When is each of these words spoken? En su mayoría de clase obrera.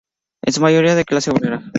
En 0.41 0.51
su 0.53 0.61
mayoría 0.61 0.95
de 0.95 1.05
clase 1.05 1.29
obrera. 1.29 1.61